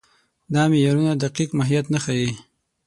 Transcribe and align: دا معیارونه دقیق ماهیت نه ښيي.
دا 0.53 0.61
معیارونه 0.71 1.13
دقیق 1.23 1.49
ماهیت 1.57 1.85
نه 1.93 1.99
ښيي. 2.03 2.29